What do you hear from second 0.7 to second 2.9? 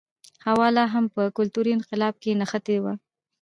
لا هم په کلتوري انقلاب کې نښتی و.